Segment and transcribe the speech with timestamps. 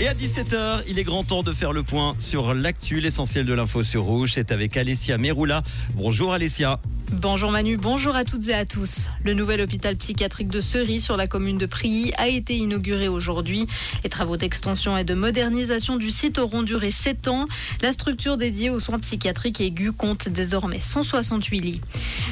[0.00, 3.52] Et à 17h, il est grand temps de faire le point sur l'actu, l'essentiel de
[3.52, 4.32] l'info sur Rouge.
[4.32, 5.62] C'est avec Alessia Meroula.
[5.94, 6.80] Bonjour Alessia.
[7.12, 9.08] Bonjour Manu, bonjour à toutes et à tous.
[9.24, 13.66] Le nouvel hôpital psychiatrique de Ceris sur la commune de Prilly a été inauguré aujourd'hui.
[14.04, 17.46] Les travaux d'extension et de modernisation du site auront duré 7 ans.
[17.82, 21.80] La structure dédiée aux soins psychiatriques aigus compte désormais 168 lits.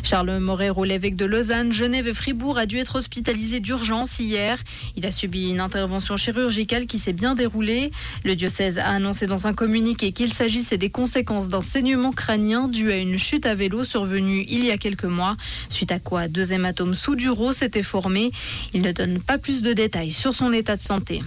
[0.03, 4.59] Charles Morero, l'évêque de Lausanne, Genève et Fribourg, a dû être hospitalisé d'urgence hier.
[4.97, 7.91] Il a subi une intervention chirurgicale qui s'est bien déroulée
[8.25, 12.93] le diocèse a annoncé dans un communiqué qu'il s'agissait des conséquences d'un saignement crânien dû
[12.93, 15.37] à une chute à vélo survenue il y a quelques mois,
[15.69, 18.31] suite à quoi deux hématomes sous-duraux s'étaient formés.
[18.75, 21.23] Il ne donne pas plus de détails sur son état de santé.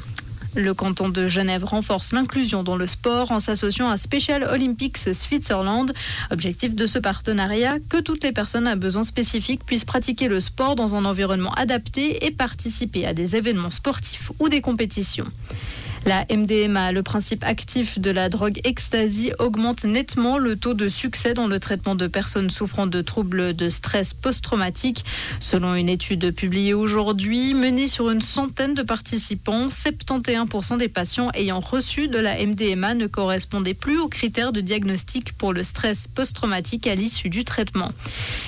[0.54, 5.94] Le canton de Genève renforce l'inclusion dans le sport en s'associant à Special Olympics Switzerland.
[6.30, 10.76] Objectif de ce partenariat, que toutes les personnes à besoins spécifiques puissent pratiquer le sport
[10.76, 15.28] dans un environnement adapté et participer à des événements sportifs ou des compétitions.
[16.04, 21.36] La MDMA, le principe actif de la drogue ecstasy, augmente nettement le taux de succès
[21.36, 25.06] dans le traitement de personnes souffrant de troubles de stress post-traumatique.
[25.40, 31.60] Selon une étude publiée aujourd'hui, menée sur une centaine de participants, 71% des patients ayant
[31.60, 36.88] reçu de la MDMA ne correspondaient plus aux critères de diagnostic pour le stress post-traumatique
[36.88, 37.92] à l'issue du traitement.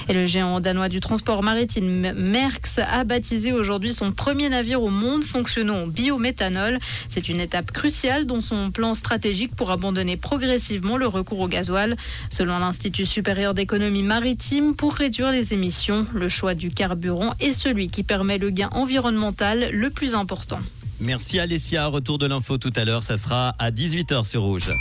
[0.09, 4.89] Et le géant danois du transport maritime Merckx a baptisé aujourd'hui son premier navire au
[4.89, 6.79] monde fonctionnant au biométhanol.
[7.09, 11.95] C'est une étape cruciale dans son plan stratégique pour abandonner progressivement le recours au gasoil.
[12.29, 17.89] Selon l'Institut supérieur d'économie maritime, pour réduire les émissions, le choix du carburant est celui
[17.89, 20.59] qui permet le gain environnemental le plus important.
[20.99, 21.87] Merci Alessia.
[21.87, 23.03] Retour de l'info tout à l'heure.
[23.03, 24.73] Ça sera à 18h sur Rouge.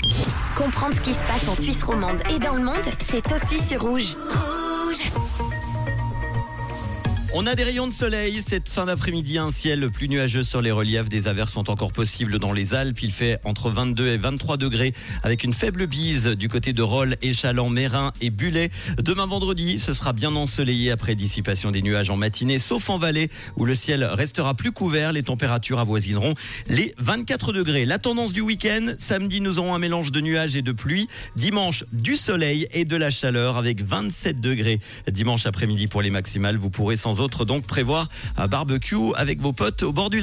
[0.57, 3.83] Comprendre ce qui se passe en Suisse romande et dans le monde, c'est aussi sur
[3.83, 4.15] Rouge.
[4.31, 5.62] Rouge
[7.35, 10.71] on a des rayons de soleil cette fin d'après-midi, un ciel plus nuageux sur les
[10.71, 11.09] reliefs.
[11.09, 13.01] Des averses sont encore possibles dans les Alpes.
[13.03, 17.17] Il fait entre 22 et 23 degrés avec une faible bise du côté de Rolles,
[17.23, 18.71] Échalon, Mérin et Bullet.
[19.03, 23.31] Demain vendredi, ce sera bien ensoleillé après dissipation des nuages en matinée, sauf en vallée
[23.57, 25.15] où le ciel restera plus couvert.
[25.15, 26.35] Les températures avoisineront
[26.69, 27.87] les 24 degrés.
[27.87, 31.09] La tendance du week-end, samedi, nous aurons un mélange de nuages et de pluie.
[31.37, 34.81] Dimanche, du soleil et de la chaleur avec 27 degrés.
[35.11, 39.53] Dimanche après-midi pour les maximales, vous pourrez sans autre donc prévoir un barbecue avec vos
[39.53, 40.21] potes au bord du.